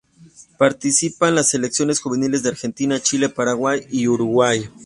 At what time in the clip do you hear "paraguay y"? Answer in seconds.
3.29-4.07